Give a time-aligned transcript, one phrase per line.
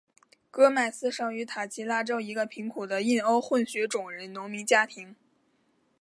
[0.49, 5.15] 戈麦斯生于塔奇拉州一个贫苦的印欧混血种人农民家庭。